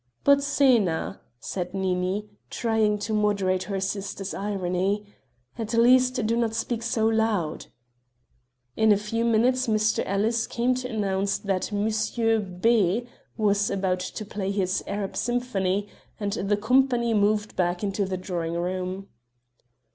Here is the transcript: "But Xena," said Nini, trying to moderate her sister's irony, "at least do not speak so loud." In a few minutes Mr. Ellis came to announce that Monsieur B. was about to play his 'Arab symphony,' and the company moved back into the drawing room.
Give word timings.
"But 0.23 0.39
Xena," 0.39 1.19
said 1.39 1.75
Nini, 1.75 2.27
trying 2.49 2.97
to 2.97 3.13
moderate 3.13 3.65
her 3.69 3.79
sister's 3.79 4.33
irony, 4.33 5.05
"at 5.59 5.75
least 5.75 6.15
do 6.25 6.35
not 6.35 6.55
speak 6.55 6.81
so 6.81 7.07
loud." 7.07 7.67
In 8.75 8.91
a 8.91 8.97
few 8.97 9.23
minutes 9.23 9.67
Mr. 9.67 10.01
Ellis 10.07 10.47
came 10.47 10.73
to 10.73 10.87
announce 10.89 11.37
that 11.37 11.71
Monsieur 11.71 12.39
B. 12.39 13.07
was 13.37 13.69
about 13.69 13.99
to 13.99 14.25
play 14.25 14.49
his 14.49 14.83
'Arab 14.87 15.15
symphony,' 15.15 15.87
and 16.19 16.33
the 16.33 16.57
company 16.57 17.13
moved 17.13 17.55
back 17.55 17.83
into 17.83 18.03
the 18.03 18.17
drawing 18.17 18.53
room. 18.55 19.07